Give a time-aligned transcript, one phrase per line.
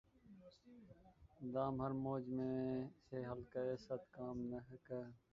[1.53, 2.55] دام ہر موج میں
[3.09, 4.77] ہے حلقۂ صد کام نہنگ